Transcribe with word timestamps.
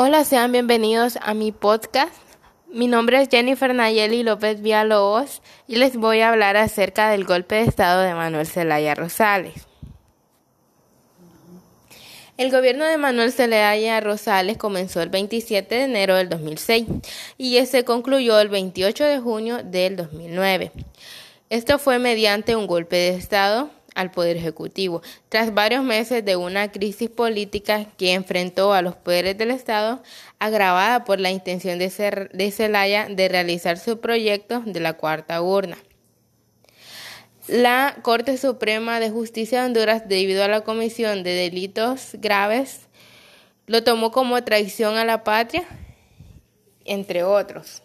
Hola, 0.00 0.22
sean 0.22 0.52
bienvenidos 0.52 1.18
a 1.22 1.34
mi 1.34 1.50
podcast. 1.50 2.14
Mi 2.68 2.86
nombre 2.86 3.20
es 3.20 3.28
Jennifer 3.28 3.74
Nayeli 3.74 4.22
López 4.22 4.62
Villalobos 4.62 5.42
y 5.66 5.74
les 5.74 5.96
voy 5.96 6.20
a 6.20 6.28
hablar 6.28 6.56
acerca 6.56 7.10
del 7.10 7.24
golpe 7.24 7.56
de 7.56 7.62
Estado 7.62 8.02
de 8.02 8.14
Manuel 8.14 8.46
Zelaya 8.46 8.94
Rosales. 8.94 9.66
El 12.36 12.52
gobierno 12.52 12.84
de 12.84 12.96
Manuel 12.96 13.32
Zelaya 13.32 14.00
Rosales 14.00 14.56
comenzó 14.56 15.02
el 15.02 15.08
27 15.08 15.74
de 15.74 15.82
enero 15.82 16.14
del 16.14 16.28
2006 16.28 16.86
y 17.36 17.66
se 17.66 17.84
concluyó 17.84 18.38
el 18.38 18.50
28 18.50 19.02
de 19.02 19.18
junio 19.18 19.64
del 19.64 19.96
2009. 19.96 20.70
Esto 21.50 21.80
fue 21.80 21.98
mediante 21.98 22.54
un 22.54 22.68
golpe 22.68 22.94
de 22.94 23.16
Estado 23.16 23.68
al 23.98 24.12
Poder 24.12 24.36
Ejecutivo, 24.36 25.02
tras 25.28 25.52
varios 25.52 25.82
meses 25.82 26.24
de 26.24 26.36
una 26.36 26.70
crisis 26.70 27.10
política 27.10 27.86
que 27.96 28.14
enfrentó 28.14 28.72
a 28.72 28.80
los 28.80 28.94
poderes 28.94 29.36
del 29.36 29.50
Estado, 29.50 30.00
agravada 30.38 31.04
por 31.04 31.18
la 31.18 31.32
intención 31.32 31.80
de, 31.80 31.90
Zelaya 32.52 33.08
de 33.08 33.28
realizar 33.28 33.76
su 33.76 33.98
proyecto 33.98 34.62
de 34.64 34.78
la 34.78 34.92
cuarta 34.92 35.42
urna. 35.42 35.76
La 37.48 37.96
Corte 38.02 38.38
Suprema 38.38 39.00
de 39.00 39.10
Justicia 39.10 39.62
de 39.62 39.66
Honduras, 39.66 40.08
debido 40.08 40.44
a 40.44 40.48
la 40.48 40.60
comisión 40.60 41.24
de 41.24 41.32
delitos 41.32 42.10
graves, 42.12 42.82
lo 43.66 43.82
tomó 43.82 44.12
como 44.12 44.44
traición 44.44 44.96
a 44.96 45.04
la 45.04 45.24
patria, 45.24 45.64
entre 46.84 47.24
otros. 47.24 47.82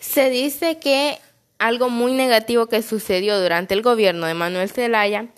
Se 0.00 0.30
dice 0.30 0.78
que 0.78 1.20
algo 1.62 1.88
muy 1.88 2.12
negativo 2.12 2.66
que 2.66 2.82
sucedió 2.82 3.40
durante 3.40 3.74
el 3.74 3.82
gobierno 3.82 4.26
de 4.26 4.34
Manuel 4.34 4.68
Zelaya 4.68 5.28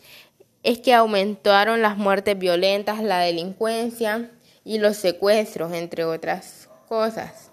es 0.62 0.78
que 0.78 0.94
aumentaron 0.94 1.82
las 1.82 1.98
muertes 1.98 2.38
violentas, 2.38 3.02
la 3.02 3.18
delincuencia 3.18 4.30
y 4.64 4.78
los 4.78 4.96
secuestros, 4.96 5.74
entre 5.74 6.04
otras 6.04 6.70
cosas. 6.88 7.50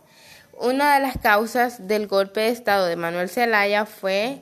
Una 0.53 0.93
de 0.93 1.01
las 1.01 1.17
causas 1.17 1.85
del 1.85 2.07
golpe 2.07 2.39
de 2.39 2.47
Estado 2.47 2.85
de 2.85 2.95
Manuel 2.95 3.27
Zelaya 3.27 3.85
fue 3.85 4.41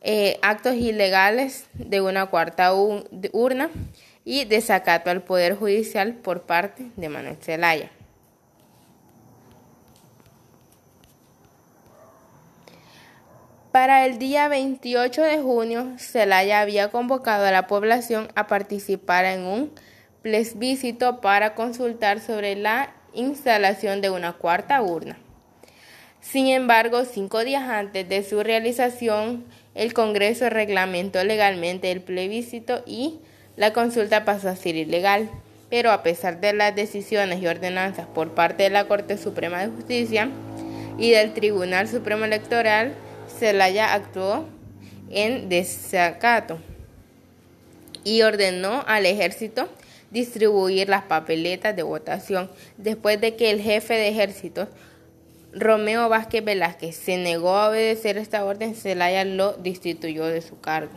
eh, 0.00 0.38
actos 0.40 0.76
ilegales 0.76 1.66
de 1.74 2.00
una 2.00 2.24
cuarta 2.26 2.72
urna 2.72 3.68
y 4.24 4.46
desacato 4.46 5.10
al 5.10 5.22
Poder 5.22 5.54
Judicial 5.54 6.14
por 6.14 6.44
parte 6.44 6.90
de 6.96 7.10
Manuel 7.10 7.36
Zelaya. 7.42 7.90
Para 13.74 14.06
el 14.06 14.20
día 14.20 14.46
28 14.46 15.20
de 15.20 15.38
junio, 15.38 15.94
Celaya 15.98 16.60
había 16.60 16.92
convocado 16.92 17.44
a 17.44 17.50
la 17.50 17.66
población 17.66 18.28
a 18.36 18.46
participar 18.46 19.24
en 19.24 19.40
un 19.40 19.72
plebiscito 20.22 21.20
para 21.20 21.56
consultar 21.56 22.20
sobre 22.20 22.54
la 22.54 22.94
instalación 23.14 24.00
de 24.00 24.10
una 24.10 24.34
cuarta 24.34 24.80
urna. 24.80 25.18
Sin 26.20 26.46
embargo, 26.46 27.04
cinco 27.04 27.42
días 27.42 27.64
antes 27.64 28.08
de 28.08 28.22
su 28.22 28.44
realización, 28.44 29.44
el 29.74 29.92
Congreso 29.92 30.50
reglamentó 30.50 31.24
legalmente 31.24 31.90
el 31.90 32.00
plebiscito 32.00 32.84
y 32.86 33.18
la 33.56 33.72
consulta 33.72 34.24
pasó 34.24 34.50
a 34.50 34.54
ser 34.54 34.76
ilegal. 34.76 35.28
Pero 35.68 35.90
a 35.90 36.04
pesar 36.04 36.40
de 36.40 36.52
las 36.52 36.76
decisiones 36.76 37.42
y 37.42 37.48
ordenanzas 37.48 38.06
por 38.06 38.36
parte 38.36 38.62
de 38.62 38.70
la 38.70 38.86
Corte 38.86 39.18
Suprema 39.18 39.58
de 39.58 39.72
Justicia 39.72 40.28
y 40.96 41.10
del 41.10 41.34
Tribunal 41.34 41.88
Supremo 41.88 42.24
Electoral, 42.24 42.94
Zelaya 43.44 43.92
actuó 43.92 44.46
en 45.10 45.50
desacato 45.50 46.58
y 48.02 48.22
ordenó 48.22 48.82
al 48.86 49.04
ejército 49.04 49.68
distribuir 50.10 50.88
las 50.88 51.02
papeletas 51.02 51.76
de 51.76 51.82
votación 51.82 52.50
después 52.78 53.20
de 53.20 53.36
que 53.36 53.50
el 53.50 53.60
jefe 53.60 53.92
de 53.92 54.08
ejército 54.08 54.66
Romeo 55.52 56.08
Vázquez 56.08 56.42
Velázquez 56.42 56.96
se 56.96 57.18
negó 57.18 57.50
a 57.50 57.68
obedecer 57.68 58.16
esta 58.16 58.46
orden, 58.46 58.74
Zelaya 58.74 59.26
lo 59.26 59.52
destituyó 59.52 60.24
de 60.24 60.40
su 60.40 60.58
cargo. 60.58 60.94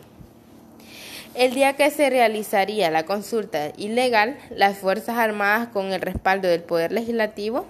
El 1.34 1.52
día 1.52 1.74
que 1.74 1.90
se 1.90 2.08
realizaría 2.08 2.90
la 2.90 3.04
consulta 3.04 3.72
ilegal, 3.76 4.38
las 4.48 4.78
Fuerzas 4.78 5.18
Armadas, 5.18 5.68
con 5.68 5.92
el 5.92 6.00
respaldo 6.00 6.48
del 6.48 6.62
Poder 6.62 6.92
Legislativo, 6.92 7.66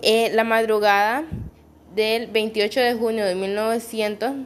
eh, 0.00 0.30
la 0.32 0.44
madrugada 0.44 1.24
del 1.94 2.26
28 2.28 2.80
de 2.80 2.94
junio 2.94 3.24
de 3.24 3.34
1900. 3.34 4.32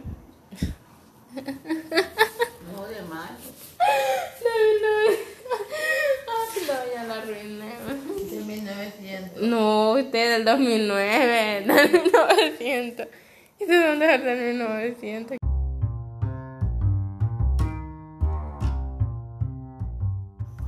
No, 1.37 2.87
de 2.87 3.03
mayo. 3.03 3.35
No, 6.67 6.75
ya 6.95 7.05
la 7.05 7.15
arruiné. 7.15 7.75
De 8.31 8.41
1900. 8.43 9.43
No, 9.43 9.93
usted 9.93 10.33
del 10.33 10.45
2009, 10.47 11.63
del 11.67 11.93
1900. 11.93 13.09
¿Y 13.61 13.65
de 13.67 13.87
dónde 13.87 14.15
es 14.15 14.25
del 14.25 14.55
1900? 14.55 15.39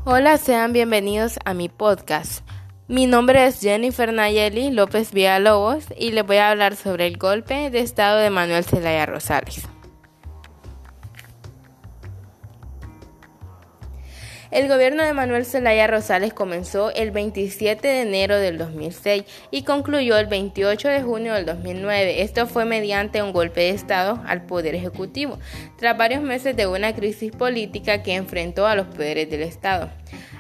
Hola, 0.05 0.37
sean 0.37 0.73
bienvenidos 0.73 1.39
a 1.45 1.55
mi 1.55 1.69
podcast. 1.71 2.43
Mi 2.91 3.05
nombre 3.05 3.45
es 3.45 3.61
Jennifer 3.61 4.15
Nayeli 4.15 4.71
López 4.71 5.13
Villalobos 5.13 5.85
y 5.99 6.13
les 6.13 6.25
voy 6.25 6.39
a 6.39 6.51
hablar 6.51 6.75
sobre 6.75 7.07
el 7.07 7.19
golpe 7.19 7.69
de 7.69 7.81
estado 7.81 8.17
de 8.17 8.31
Manuel 8.31 8.65
Zelaya 8.65 9.05
Rosales. 9.05 9.69
El 14.51 14.67
gobierno 14.69 15.03
de 15.03 15.13
Manuel 15.13 15.45
Zelaya 15.45 15.87
Rosales 15.87 16.33
comenzó 16.33 16.91
el 16.93 17.11
27 17.11 17.87
de 17.87 18.01
enero 18.01 18.39
del 18.39 18.57
2006 18.57 19.25
y 19.51 19.65
concluyó 19.65 20.17
el 20.17 20.27
28 20.27 20.89
de 20.89 21.03
junio 21.03 21.35
del 21.35 21.45
2009. 21.45 22.23
Esto 22.23 22.47
fue 22.47 22.65
mediante 22.65 23.23
un 23.23 23.35
golpe 23.35 23.61
de 23.61 23.71
Estado 23.71 24.23
al 24.27 24.47
Poder 24.47 24.75
Ejecutivo, 24.75 25.39
tras 25.77 25.99
varios 25.99 26.23
meses 26.23 26.57
de 26.57 26.67
una 26.67 26.95
crisis 26.95 27.33
política 27.33 28.03
que 28.03 28.15
enfrentó 28.15 28.67
a 28.67 28.75
los 28.75 28.87
poderes 28.87 29.29
del 29.29 29.43
Estado, 29.43 29.91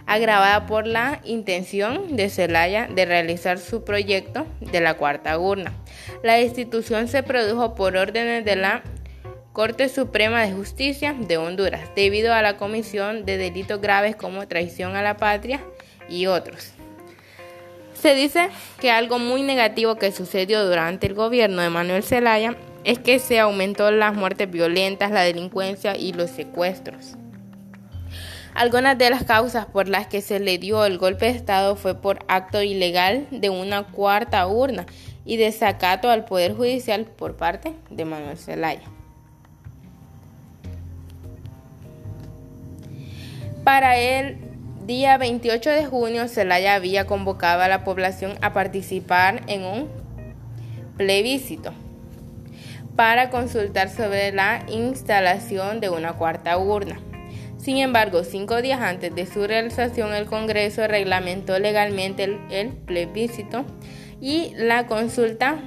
agravada 0.09 0.67
por 0.67 0.87
la 0.87 1.21
intención 1.23 2.17
de 2.17 2.31
Zelaya 2.31 2.89
de 2.89 3.05
realizar 3.05 3.59
su 3.59 3.85
proyecto 3.85 4.47
de 4.61 4.81
la 4.81 4.95
cuarta 4.95 5.39
urna. 5.39 5.75
La 6.23 6.41
institución 6.41 7.09
se 7.09 7.23
produjo 7.23 7.75
por 7.75 7.97
órdenes 7.97 8.45
de 8.45 8.57
la 8.57 8.83
Corte 9.53 9.89
Suprema 9.91 10.47
de 10.47 10.53
Justicia 10.53 11.15
de 11.19 11.37
Honduras, 11.37 11.91
debido 11.95 12.33
a 12.33 12.43
la 12.43 12.57
comisión 12.57 13.27
de 13.27 13.37
delitos 13.37 13.81
graves 13.81 14.17
como 14.17 14.49
traición 14.49 14.97
a 14.97 15.03
la 15.03 15.19
patria 15.19 15.61
y 16.09 16.27
otros. 16.27 16.73
Se 17.93 18.15
dice 18.15 18.49
que 18.81 18.91
algo 18.91 19.19
muy 19.19 19.43
negativo 19.43 19.97
que 19.97 20.13
sucedió 20.13 20.65
durante 20.65 21.07
el 21.07 21.15
gobierno 21.15 21.61
de 21.61 21.69
Manuel 21.69 22.03
Zelaya 22.03 22.57
es 22.85 22.99
que 22.99 23.19
se 23.19 23.41
aumentó 23.41 23.91
las 23.91 24.15
muertes 24.15 24.51
violentas, 24.51 25.11
la 25.11 25.23
delincuencia 25.23 25.97
y 25.97 26.13
los 26.13 26.31
secuestros. 26.31 27.17
Algunas 28.59 28.99
de 28.99 29.09
las 29.09 29.23
causas 29.23 29.67
por 29.67 29.87
las 29.87 30.09
que 30.09 30.21
se 30.21 30.41
le 30.41 30.59
dio 30.59 30.85
el 30.85 30.99
golpe 30.99 31.27
de 31.27 31.31
Estado 31.31 31.77
fue 31.77 31.95
por 31.95 32.25
acto 32.27 32.61
ilegal 32.61 33.29
de 33.31 33.51
una 33.51 33.85
cuarta 33.85 34.49
urna 34.49 34.85
y 35.25 35.37
desacato 35.37 36.11
al 36.11 36.25
Poder 36.25 36.57
Judicial 36.57 37.05
por 37.05 37.37
parte 37.37 37.75
de 37.89 38.05
Manuel 38.05 38.37
Zelaya. 38.37 38.83
Para 43.63 43.97
el 43.97 44.39
día 44.87 45.17
28 45.19 45.71
de 45.71 45.87
junio, 45.87 46.27
Zelaya 46.27 46.75
había 46.75 47.07
convocado 47.07 47.63
a 47.63 47.69
la 47.69 47.85
población 47.85 48.33
a 48.43 48.55
participar 48.55 49.43
en 49.47 49.63
un 49.63 49.89
plebiscito 50.97 51.73
para 52.97 53.31
consultar 53.31 53.89
sobre 53.89 54.33
la 54.33 54.65
instalación 54.67 55.79
de 55.79 55.91
una 55.91 56.15
cuarta 56.15 56.59
urna. 56.59 56.99
Sin 57.69 57.77
embargo, 57.77 58.25
cinco 58.25 58.63
días 58.63 58.81
antes 58.81 59.15
de 59.15 59.27
su 59.27 59.47
realización, 59.47 60.15
el 60.15 60.25
Congreso 60.25 60.89
reglamentó 60.89 61.59
legalmente 61.59 62.25
el, 62.49 62.71
plebiscito 62.71 63.67
y 64.23 64.55
la 64.57 64.87
consulta 64.87 65.59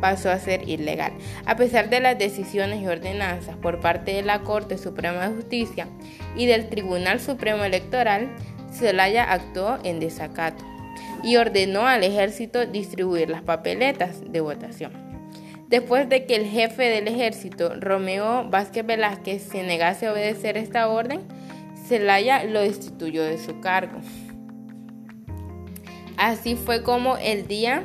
pasó 0.00 0.32
a 0.32 0.40
ser 0.40 0.68
ilegal. 0.68 1.12
A 1.44 1.54
pesar 1.54 1.88
de 1.88 2.00
las 2.00 2.18
decisiones 2.18 2.82
y 2.82 2.88
ordenanzas 2.88 3.54
por 3.58 3.78
parte 3.78 4.12
de 4.12 4.22
la 4.22 4.40
Corte 4.40 4.76
Suprema 4.76 5.28
de 5.28 5.36
Justicia 5.36 5.86
y 6.36 6.46
del 6.46 6.68
Tribunal 6.68 7.20
Supremo 7.20 7.62
Electoral, 7.62 8.28
Zelaya 8.72 9.32
actuó 9.32 9.78
en 9.84 10.00
desacato 10.00 10.64
y 11.22 11.36
ordenó 11.36 11.86
al 11.86 12.02
ejército 12.02 12.66
distribuir 12.66 13.30
las 13.30 13.42
papeletas 13.42 14.20
de 14.32 14.40
votación. 14.40 15.05
Después 15.68 16.08
de 16.08 16.26
que 16.26 16.36
el 16.36 16.46
jefe 16.46 16.84
del 16.84 17.08
ejército, 17.08 17.72
Romeo 17.80 18.48
Vázquez 18.48 18.86
Velázquez, 18.86 19.42
se 19.42 19.64
negase 19.64 20.06
a 20.06 20.12
obedecer 20.12 20.56
esta 20.56 20.88
orden, 20.88 21.20
Zelaya 21.88 22.44
lo 22.44 22.60
destituyó 22.60 23.24
de 23.24 23.38
su 23.38 23.60
cargo. 23.60 23.98
Así 26.16 26.54
fue 26.54 26.82
como 26.82 27.16
el 27.16 27.46
día 27.48 27.82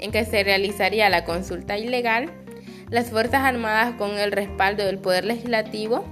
en 0.00 0.10
que 0.10 0.24
se 0.24 0.42
realizaría 0.42 1.08
la 1.08 1.24
consulta 1.24 1.78
ilegal, 1.78 2.30
las 2.90 3.10
Fuerzas 3.10 3.44
Armadas 3.44 3.94
con 3.94 4.18
el 4.18 4.32
respaldo 4.32 4.84
del 4.84 4.98
Poder 4.98 5.24
Legislativo 5.24 6.04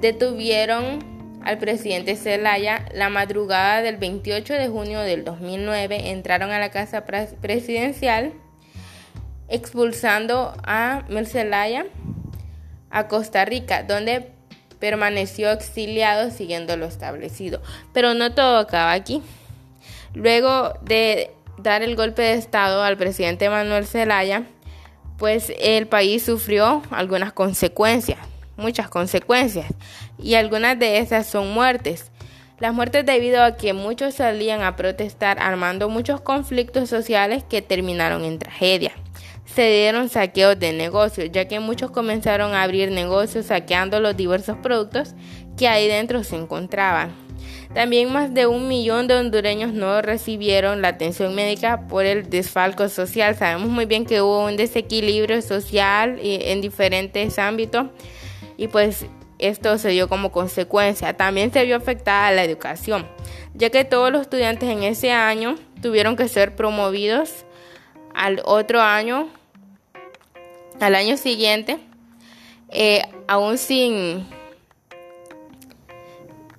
detuvieron 0.00 1.16
al 1.42 1.58
presidente 1.58 2.16
Zelaya, 2.16 2.84
la 2.94 3.08
madrugada 3.08 3.82
del 3.82 3.96
28 3.96 4.54
de 4.54 4.68
junio 4.68 5.00
del 5.00 5.24
2009 5.24 6.10
entraron 6.10 6.50
a 6.50 6.60
la 6.60 6.70
casa 6.70 7.04
presidencial 7.04 8.32
expulsando 9.48 10.54
a 10.64 11.04
Zelaya 11.24 11.86
a 12.90 13.08
Costa 13.08 13.44
Rica, 13.44 13.82
donde 13.82 14.30
permaneció 14.78 15.50
exiliado 15.50 16.30
siguiendo 16.30 16.76
lo 16.76 16.86
establecido. 16.86 17.60
Pero 17.92 18.14
no 18.14 18.32
todo 18.34 18.58
acaba 18.58 18.92
aquí. 18.92 19.22
Luego 20.14 20.74
de 20.82 21.30
dar 21.58 21.82
el 21.82 21.96
golpe 21.96 22.22
de 22.22 22.34
Estado 22.34 22.82
al 22.82 22.96
presidente 22.96 23.48
Manuel 23.50 23.86
Zelaya, 23.86 24.44
pues 25.18 25.52
el 25.58 25.86
país 25.86 26.24
sufrió 26.24 26.82
algunas 26.90 27.32
consecuencias, 27.32 28.18
muchas 28.56 28.88
consecuencias, 28.88 29.66
y 30.18 30.34
algunas 30.34 30.78
de 30.78 30.98
esas 30.98 31.26
son 31.26 31.52
muertes. 31.52 32.10
Las 32.58 32.72
muertes 32.72 33.04
debido 33.04 33.42
a 33.42 33.56
que 33.56 33.74
muchos 33.74 34.14
salían 34.14 34.62
a 34.62 34.76
protestar 34.76 35.38
armando 35.40 35.90
muchos 35.90 36.22
conflictos 36.22 36.88
sociales 36.88 37.44
que 37.44 37.60
terminaron 37.60 38.24
en 38.24 38.38
tragedia. 38.38 38.92
Se 39.56 39.70
dieron 39.70 40.10
saqueos 40.10 40.58
de 40.58 40.74
negocios, 40.74 41.30
ya 41.32 41.48
que 41.48 41.60
muchos 41.60 41.90
comenzaron 41.90 42.52
a 42.52 42.62
abrir 42.62 42.90
negocios 42.90 43.46
saqueando 43.46 44.00
los 44.00 44.14
diversos 44.14 44.58
productos 44.58 45.14
que 45.56 45.66
ahí 45.66 45.88
dentro 45.88 46.22
se 46.24 46.36
encontraban. 46.36 47.14
También 47.72 48.12
más 48.12 48.34
de 48.34 48.46
un 48.46 48.68
millón 48.68 49.06
de 49.06 49.14
hondureños 49.14 49.72
no 49.72 50.02
recibieron 50.02 50.82
la 50.82 50.88
atención 50.88 51.34
médica 51.34 51.88
por 51.88 52.04
el 52.04 52.28
desfalco 52.28 52.90
social. 52.90 53.34
Sabemos 53.34 53.70
muy 53.70 53.86
bien 53.86 54.04
que 54.04 54.20
hubo 54.20 54.44
un 54.44 54.58
desequilibrio 54.58 55.40
social 55.40 56.18
en 56.22 56.60
diferentes 56.60 57.38
ámbitos 57.38 57.86
y 58.58 58.68
pues 58.68 59.06
esto 59.38 59.78
se 59.78 59.88
dio 59.88 60.06
como 60.10 60.32
consecuencia. 60.32 61.14
También 61.14 61.50
se 61.50 61.64
vio 61.64 61.76
afectada 61.76 62.30
la 62.30 62.44
educación, 62.44 63.08
ya 63.54 63.70
que 63.70 63.86
todos 63.86 64.12
los 64.12 64.20
estudiantes 64.20 64.68
en 64.68 64.82
ese 64.82 65.12
año 65.12 65.54
tuvieron 65.80 66.14
que 66.14 66.28
ser 66.28 66.54
promovidos 66.54 67.46
al 68.14 68.42
otro 68.44 68.82
año, 68.82 69.30
al 70.80 70.94
año 70.94 71.16
siguiente, 71.16 71.78
eh, 72.70 73.02
aún 73.28 73.58
sin 73.58 74.26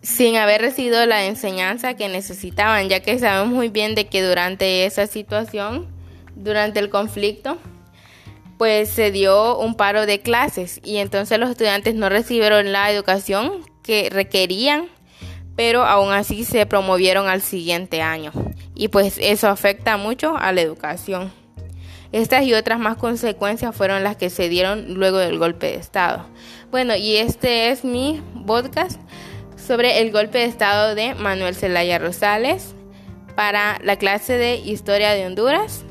sin 0.07 0.37
haber 0.37 0.61
recibido 0.61 1.05
la 1.05 1.25
enseñanza 1.25 1.95
que 1.95 2.07
necesitaban, 2.07 2.87
ya 2.87 3.01
que 3.01 3.19
sabemos 3.19 3.53
muy 3.53 3.67
bien 3.67 3.93
de 3.93 4.07
que 4.07 4.23
durante 4.23 4.85
esa 4.85 5.05
situación, 5.05 5.85
durante 6.33 6.79
el 6.79 6.89
conflicto, 6.89 7.57
pues 8.57 8.89
se 8.89 9.11
dio 9.11 9.57
un 9.59 9.75
paro 9.75 10.05
de 10.05 10.21
clases 10.21 10.79
y 10.81 10.97
entonces 10.97 11.37
los 11.39 11.49
estudiantes 11.49 11.93
no 11.93 12.07
recibieron 12.07 12.71
la 12.71 12.89
educación 12.89 13.65
que 13.83 14.09
requerían, 14.09 14.87
pero 15.57 15.83
aún 15.83 16.13
así 16.13 16.45
se 16.45 16.65
promovieron 16.65 17.27
al 17.27 17.41
siguiente 17.41 18.01
año 18.01 18.31
y 18.75 18.87
pues 18.87 19.17
eso 19.19 19.49
afecta 19.49 19.97
mucho 19.97 20.37
a 20.37 20.53
la 20.53 20.61
educación. 20.61 21.33
Estas 22.11 22.43
y 22.43 22.53
otras 22.53 22.79
más 22.79 22.97
consecuencias 22.97 23.75
fueron 23.75 24.03
las 24.03 24.15
que 24.15 24.29
se 24.29 24.49
dieron 24.49 24.93
luego 24.93 25.17
del 25.17 25.37
golpe 25.39 25.67
de 25.67 25.75
Estado. 25.75 26.25
Bueno, 26.71 26.95
y 26.95 27.17
este 27.17 27.69
es 27.69 27.83
mi 27.83 28.21
podcast 28.45 28.99
sobre 29.55 29.99
el 29.99 30.11
golpe 30.11 30.39
de 30.39 30.45
Estado 30.45 30.95
de 30.95 31.15
Manuel 31.15 31.55
Zelaya 31.55 31.99
Rosales 31.99 32.75
para 33.35 33.79
la 33.83 33.97
clase 33.97 34.37
de 34.37 34.55
Historia 34.55 35.11
de 35.11 35.25
Honduras. 35.25 35.83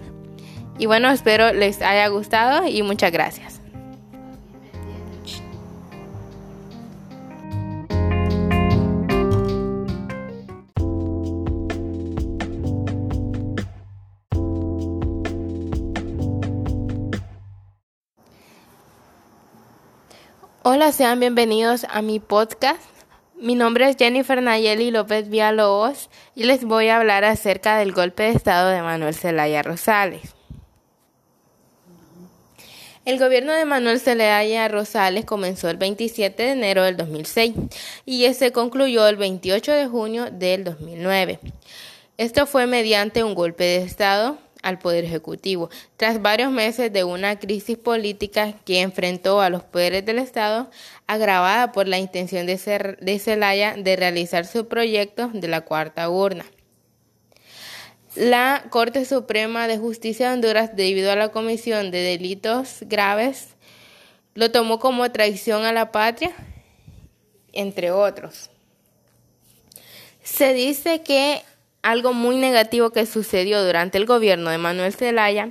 Y 0.79 0.87
bueno, 0.87 1.11
espero 1.11 1.53
les 1.53 1.81
haya 1.83 2.09
gustado 2.09 2.67
y 2.67 2.83
muchas 2.83 3.13
gracias. 3.13 3.56
Hola, 20.77 20.93
sean 20.93 21.21
bienvenidos 21.21 21.87
a 21.89 22.03
mi 22.03 22.21
podcast 22.21 22.83
mi 23.41 23.55
nombre 23.55 23.89
es 23.89 23.97
Jennifer 23.97 24.43
Nayeli 24.43 24.91
López 24.91 25.31
Villalobos 25.31 26.11
y 26.35 26.45
les 26.45 26.65
voy 26.65 26.89
a 26.89 26.99
hablar 26.99 27.25
acerca 27.25 27.79
del 27.79 27.93
golpe 27.93 28.25
de 28.25 28.33
Estado 28.33 28.69
de 28.69 28.83
Manuel 28.83 29.15
Zelaya 29.15 29.63
Rosales. 29.63 30.35
El 33.07 33.19
gobierno 33.19 33.55
de 33.55 33.65
Manuel 33.65 34.01
Zelaya 34.01 34.69
Rosales 34.69 35.25
comenzó 35.25 35.71
el 35.71 35.79
27 35.79 36.43
de 36.43 36.51
enero 36.51 36.83
del 36.83 36.99
2006 36.99 37.55
y 38.05 38.31
se 38.35 38.53
concluyó 38.53 39.09
el 39.09 39.17
28 39.17 39.73
de 39.73 39.87
junio 39.87 40.31
del 40.31 40.63
2009. 40.65 41.41
Esto 42.19 42.45
fue 42.45 42.67
mediante 42.67 43.25
un 43.25 43.35
golpe 43.35 43.65
de 43.65 43.77
Estado 43.79 44.37
al 44.67 44.81
Poder 44.81 45.05
Ejecutivo, 45.05 45.71
tras 45.97 46.21
varios 46.21 46.51
meses 46.51 46.93
de 46.93 47.05
una 47.05 47.39
crisis 47.39 47.79
política 47.79 48.55
que 48.65 48.81
enfrentó 48.81 49.41
a 49.41 49.49
los 49.49 49.63
poderes 49.63 50.05
del 50.05 50.19
Estado, 50.19 50.69
agravada 51.07 51.71
por 51.71 51.87
la 51.87 51.99
intención 51.99 52.47
de, 52.47 52.59
Zelaya 53.19 53.77
de 53.77 53.95
realizar 53.95 54.45
su 54.45 54.67
proyecto 54.67 55.31
de 55.33 55.47
la 55.47 55.61
cuarta 55.61 56.11
urna. 56.11 56.45
La 58.17 58.65
Corte 58.71 59.05
Suprema 59.05 59.69
de 59.69 59.79
Justicia 59.79 60.29
de 60.29 60.35
Honduras, 60.35 60.75
debido 60.75 61.13
a 61.13 61.17
la 61.17 61.29
comisión 61.29 61.93
de 61.93 61.99
delitos 61.99 62.79
graves, 62.81 63.51
lo 64.35 64.51
tomó 64.51 64.81
como 64.81 65.13
traición 65.13 65.65
a 65.65 65.73
la 65.73 65.93
patria, 65.93 66.33
entre 67.53 67.93
otros. 67.93 68.51
Se 70.25 70.55
dice 70.55 71.03
que 71.03 71.43
algo 71.87 72.13
muy 72.13 72.37
negativo 72.37 72.91
que 72.91 73.07
sucedió 73.07 73.65
durante 73.65 73.97
el 73.97 74.07
gobierno 74.07 74.51
de 74.51 74.59
Manuel 74.59 74.93
Zelaya 74.93 75.51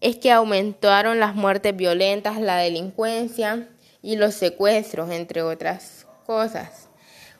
es 0.00 0.16
que 0.16 0.32
aumentaron 0.32 1.20
las 1.20 1.36
muertes 1.36 1.76
violentas, 1.76 2.40
la 2.40 2.56
delincuencia 2.56 3.68
y 4.02 4.16
los 4.16 4.34
secuestros, 4.34 5.12
entre 5.12 5.42
otras 5.42 6.08
cosas. 6.26 6.88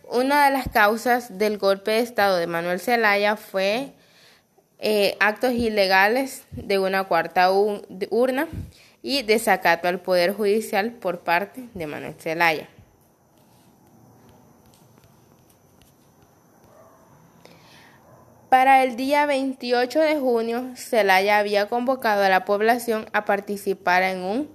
Una 0.09 0.45
de 0.45 0.53
las 0.53 0.69
causas 0.69 1.37
del 1.37 1.59
golpe 1.59 1.91
de 1.91 1.99
Estado 1.99 2.37
de 2.37 2.47
Manuel 2.47 2.79
Zelaya 2.79 3.35
fue 3.35 3.91
eh, 4.79 5.17
actos 5.19 5.51
ilegales 5.51 6.45
de 6.53 6.79
una 6.79 7.03
cuarta 7.05 7.51
urna 7.51 8.47
y 9.03 9.23
desacato 9.23 9.89
al 9.89 10.01
Poder 10.01 10.33
Judicial 10.33 10.93
por 10.93 11.25
parte 11.25 11.69
de 11.75 11.87
Manuel 11.89 12.15
Zelaya. 12.21 12.69
Para 18.53 18.83
el 18.83 18.97
día 18.97 19.25
28 19.25 19.99
de 19.99 20.17
junio, 20.21 20.73
Celaya 20.77 21.39
había 21.39 21.69
convocado 21.69 22.23
a 22.23 22.29
la 22.29 22.45
población 22.45 23.07
a 23.15 23.25
participar 23.25 24.03
en 24.03 24.19
un 24.19 24.51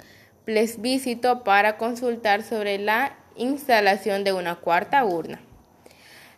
plebiscito 0.46 1.44
para 1.44 1.77
consultar 1.77 2.44
sobre 2.44 2.77
la 2.77 3.16
instalación 3.38 4.24
de 4.24 4.34
una 4.34 4.54
cuarta 4.54 5.04
urna. 5.04 5.42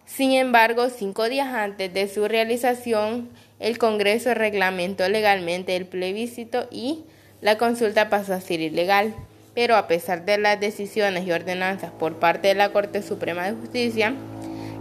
Sin 0.05 0.31
embargo, 0.31 0.87
cinco 0.89 1.27
días 1.27 1.49
antes 1.49 1.93
de 1.93 2.07
su 2.07 2.29
realización, 2.29 3.27
el 3.59 3.77
Congreso 3.77 4.33
reglamentó 4.33 5.09
legalmente 5.09 5.75
el 5.75 5.85
plebiscito 5.85 6.69
y 6.71 7.03
la 7.41 7.57
consulta 7.57 8.07
pasó 8.07 8.35
a 8.35 8.39
ser 8.39 8.61
ilegal. 8.61 9.13
Pero 9.53 9.75
a 9.75 9.89
pesar 9.89 10.23
de 10.23 10.37
las 10.37 10.61
decisiones 10.61 11.27
y 11.27 11.33
ordenanzas 11.33 11.91
por 11.91 12.19
parte 12.19 12.47
de 12.47 12.55
la 12.55 12.71
Corte 12.71 13.01
Suprema 13.01 13.43
de 13.43 13.59
Justicia 13.59 14.13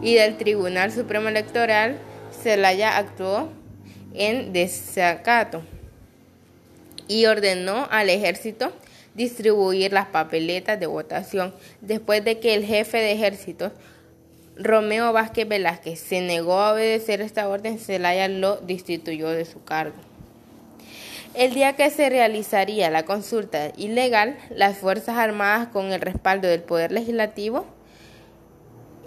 y 0.00 0.14
del 0.14 0.36
Tribunal 0.36 0.92
Supremo 0.92 1.28
Electoral, 1.28 1.98
Zelaya 2.32 2.96
actuó 2.96 3.48
en 4.14 4.52
desacato 4.52 5.62
y 7.06 7.26
ordenó 7.26 7.88
al 7.90 8.10
ejército 8.10 8.72
distribuir 9.14 9.92
las 9.92 10.06
papeletas 10.06 10.78
de 10.78 10.86
votación 10.86 11.54
después 11.80 12.24
de 12.24 12.38
que 12.38 12.54
el 12.54 12.64
jefe 12.64 12.98
de 12.98 13.12
ejército 13.12 13.72
Romeo 14.56 15.12
Vázquez 15.12 15.48
Velázquez 15.48 16.00
se 16.00 16.20
negó 16.20 16.54
a 16.60 16.72
obedecer 16.72 17.20
esta 17.20 17.48
orden, 17.48 17.78
Zelaya 17.78 18.28
lo 18.28 18.56
destituyó 18.56 19.30
de 19.30 19.44
su 19.44 19.62
cargo. 19.62 19.96
El 21.34 21.54
día 21.54 21.76
que 21.76 21.90
se 21.90 22.10
realizaría 22.10 22.90
la 22.90 23.04
consulta 23.04 23.70
ilegal, 23.76 24.36
las 24.50 24.78
Fuerzas 24.78 25.16
Armadas 25.16 25.68
con 25.68 25.92
el 25.92 26.00
respaldo 26.00 26.48
del 26.48 26.62
Poder 26.62 26.90
Legislativo, 26.90 27.66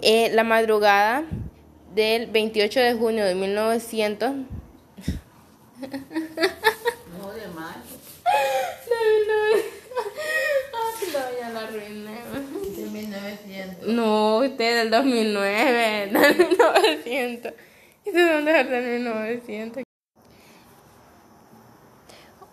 eh, 0.00 0.30
la 0.32 0.42
madrugada 0.42 1.24
del 1.94 2.26
28 2.26 2.80
de 2.80 2.94
junio 2.94 3.24
de 3.24 3.34
1900. 3.34 4.30
No, 5.82 7.32
de 7.32 7.48
mayo. 7.48 7.80
No, 11.12 11.20
ya 11.40 11.50
la 11.50 11.60
arruiné. 11.60 12.20
De 12.76 12.86
1900. 12.86 13.88
No, 13.88 14.36
usted 14.38 14.78
del 14.78 14.90
2009, 14.90 16.08
del 16.12 16.36
1900. 16.38 17.52
¿Y 18.04 18.10
de 18.12 18.32
dónde 18.32 18.60
es 18.60 18.70
del 18.70 19.00
1900? 19.00 19.82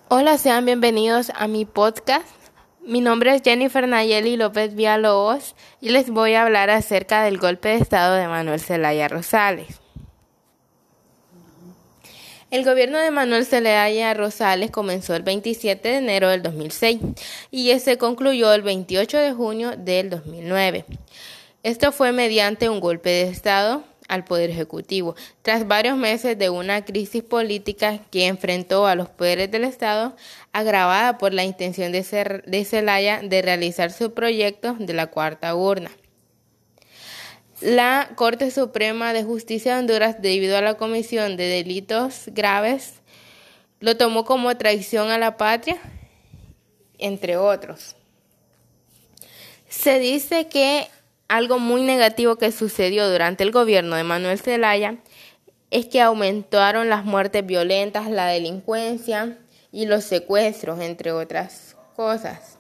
Hola, 0.10 0.40
sean 0.40 0.66
bienvenidos 0.66 1.32
a 1.36 1.48
mi 1.48 1.66
podcast. 1.66 2.39
Mi 2.90 3.02
nombre 3.02 3.36
es 3.36 3.44
Jennifer 3.44 3.88
Nayeli 3.88 4.36
López 4.36 4.74
Villalobos 4.74 5.54
y 5.80 5.90
les 5.90 6.10
voy 6.10 6.34
a 6.34 6.42
hablar 6.42 6.72
acerca 6.72 7.24
del 7.24 7.38
golpe 7.38 7.70
de 7.70 7.76
Estado 7.76 8.16
de 8.16 8.28
Manuel 8.28 8.60
Zelaya 8.60 9.08
Rosales. 9.08 9.80
El 12.50 12.66
gobierno 12.66 12.98
de 12.98 13.12
Manuel 13.12 13.46
Zelaya 13.46 14.16
Rosales 14.16 14.72
comenzó 14.72 15.14
el 15.16 15.22
27 15.22 15.88
de 15.88 15.98
enero 15.98 16.30
del 16.30 16.42
2006 16.42 17.00
y 17.52 17.78
se 17.78 18.00
concluyó 18.00 18.52
el 18.54 18.64
28 18.64 19.20
de 19.20 19.34
junio 19.34 19.74
del 19.78 20.10
2009. 20.10 20.86
Esto 21.62 21.92
fue 21.92 22.12
mediante 22.12 22.70
un 22.70 22.80
golpe 22.80 23.12
de 23.12 23.30
Estado 23.30 23.84
al 24.10 24.26
Poder 24.26 24.50
Ejecutivo, 24.50 25.16
tras 25.44 25.68
varios 25.68 25.96
meses 25.96 26.38
de 26.38 26.50
una 26.50 26.84
crisis 26.84 27.24
política 27.24 28.00
que 28.12 28.28
enfrentó 28.28 28.88
a 28.88 28.96
los 28.96 29.08
poderes 29.08 29.50
del 29.50 29.64
Estado, 29.64 30.16
agravada 30.52 31.18
por 31.18 31.34
la 31.34 31.46
intención 31.46 31.94
de, 31.94 32.04
Zelaya 32.66 33.22
de 33.24 33.42
realizar 33.42 33.92
su 33.94 34.14
proyecto 34.14 34.76
de 34.78 34.94
la 34.94 35.08
cuarta 35.08 35.56
urna. 35.56 35.92
La 37.62 38.10
Corte 38.16 38.52
Suprema 38.52 39.14
de 39.14 39.24
Justicia 39.24 39.74
de 39.76 39.80
Honduras, 39.80 40.22
debido 40.22 40.58
a 40.58 40.62
la 40.62 40.76
comisión 40.76 41.38
de 41.38 41.46
delitos 41.46 42.24
graves, 42.28 42.96
lo 43.80 43.96
tomó 43.96 44.26
como 44.26 44.58
traición 44.58 45.12
a 45.12 45.18
la 45.18 45.38
patria, 45.38 45.78
entre 46.98 47.38
otros. 47.38 47.96
Se 49.70 50.00
dice 50.00 50.48
que 50.48 50.88
algo 51.30 51.60
muy 51.60 51.84
negativo 51.84 52.36
que 52.36 52.52
sucedió 52.52 53.10
durante 53.10 53.44
el 53.44 53.52
gobierno 53.52 53.96
de 53.96 54.04
Manuel 54.04 54.40
Zelaya 54.40 54.98
es 55.72 55.86
que 55.86 56.02
aumentaron 56.02 56.90
las 56.90 57.06
muertes 57.06 57.46
violentas, 57.46 58.10
la 58.10 58.26
delincuencia 58.26 59.38
y 59.72 59.86
los 59.86 60.04
secuestros, 60.04 60.82
entre 60.82 61.12
otras 61.12 61.78
cosas. 61.96 62.58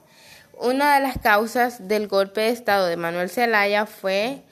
Una 0.53 0.95
de 0.95 1.01
las 1.01 1.17
causas 1.17 1.88
del 1.88 2.07
golpe 2.07 2.41
de 2.41 2.49
Estado 2.49 2.85
de 2.85 2.97
Manuel 2.97 3.29
Zelaya 3.29 3.88
fue 3.88 4.43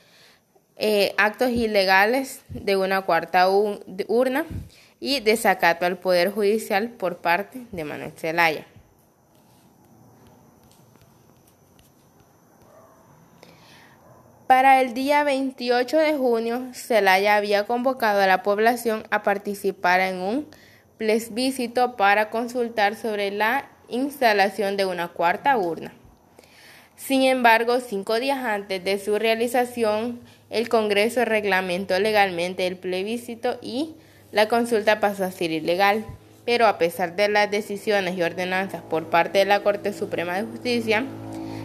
eh, 0.77 1.13
actos 1.17 1.51
ilegales 1.51 2.41
de 2.49 2.75
una 2.75 3.03
cuarta 3.03 3.47
urna 3.49 4.45
y 4.99 5.19
desacato 5.19 5.85
al 5.85 5.97
Poder 5.97 6.31
Judicial 6.31 6.89
por 6.89 7.17
parte 7.17 7.67
de 7.71 7.83
Manuel 7.83 8.13
Zelaya. 8.15 8.65
Para 14.47 14.79
el 14.79 14.93
día 14.93 15.25
28 15.25 15.97
de 15.97 16.13
junio, 16.13 16.67
Zelaya 16.73 17.35
había 17.35 17.65
convocado 17.65 18.21
a 18.21 18.27
la 18.27 18.43
población 18.43 19.03
a 19.11 19.21
participar 19.21 19.99
en 19.99 20.21
un 20.21 20.47
plebiscito 20.97 21.97
para 21.97 22.29
consultar 22.29 22.95
sobre 22.95 23.29
la 23.29 23.69
instalación 23.89 24.77
de 24.77 24.85
una 24.85 25.09
cuarta 25.09 25.57
urna. 25.57 25.93
Sin 26.95 27.23
embargo, 27.23 27.81
cinco 27.81 28.21
días 28.21 28.39
antes 28.39 28.81
de 28.85 28.97
su 28.99 29.19
realización, 29.19 30.21
el 30.49 30.69
Congreso 30.69 31.25
reglamentó 31.25 31.99
legalmente 31.99 32.67
el 32.67 32.77
plebiscito 32.77 33.59
y 33.61 33.95
la 34.31 34.47
consulta 34.47 35.01
pasó 35.01 35.25
a 35.25 35.31
ser 35.31 35.51
ilegal. 35.51 36.05
Pero 36.45 36.67
a 36.67 36.77
pesar 36.77 37.17
de 37.17 37.27
las 37.27 37.51
decisiones 37.51 38.17
y 38.17 38.23
ordenanzas 38.23 38.81
por 38.81 39.09
parte 39.09 39.39
de 39.39 39.45
la 39.45 39.61
Corte 39.61 39.91
Suprema 39.91 40.37
de 40.37 40.47
Justicia 40.47 41.03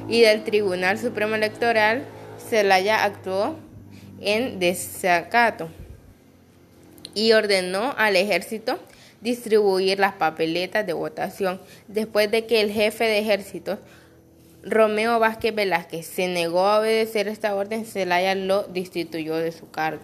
y 0.09 0.23
del 0.23 0.43
Tribunal 0.43 0.99
Supremo 0.99 1.37
Electoral, 1.37 2.05
Zelaya 2.53 3.03
actuó 3.03 3.57
en 4.21 4.59
desacato 4.59 5.71
y 7.15 7.33
ordenó 7.33 7.95
al 7.97 8.15
ejército 8.15 8.79
distribuir 9.23 9.99
las 9.99 10.13
papeletas 10.13 10.87
de 10.87 10.93
votación 10.93 11.63
después 11.89 12.31
de 12.31 12.45
que 12.45 12.61
el 12.61 12.71
jefe 12.71 13.05
de 13.05 13.21
ejército 13.21 13.79
Romeo 14.63 15.19
Vázquez 15.19 15.55
Velázquez 15.55 16.07
se 16.07 16.29
negó 16.29 16.67
a 16.67 16.81
obedecer 16.81 17.27
esta 17.27 17.55
orden, 17.55 17.87
Zelaya 17.87 18.35
lo 18.35 18.65
destituyó 18.65 19.37
de 19.37 19.53
su 19.53 19.71
cargo. 19.71 20.03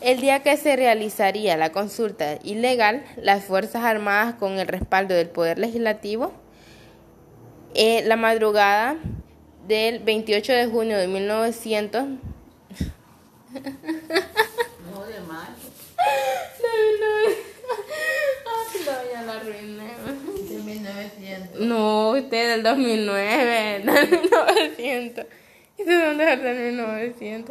El 0.00 0.18
día 0.18 0.42
que 0.42 0.56
se 0.56 0.76
realizaría 0.76 1.58
la 1.58 1.72
consulta 1.72 2.38
ilegal, 2.42 3.04
las 3.18 3.44
Fuerzas 3.44 3.84
Armadas, 3.84 4.36
con 4.36 4.58
el 4.58 4.66
respaldo 4.66 5.14
del 5.14 5.28
Poder 5.28 5.58
Legislativo, 5.58 6.32
en 7.74 8.08
la 8.08 8.16
madrugada 8.16 8.96
del 9.66 10.00
28 10.00 10.52
de 10.52 10.66
junio 10.66 10.98
de 10.98 11.06
1900. 11.08 12.04
No, 12.04 12.18
de 15.06 15.20
mayo. 15.20 15.52
No, 18.84 19.26
la 19.26 19.32
arruiné. 19.34 19.90
De 20.48 20.58
1900. 20.62 21.60
No, 21.60 22.10
usted 22.10 22.50
del 22.50 22.62
2009, 22.62 23.82
del 23.84 24.10
1900. 24.10 25.26
¿Y 25.78 25.84
de 25.84 25.94
dónde 25.94 26.32
es 26.32 26.42
del 26.42 26.72
1900? 26.72 27.50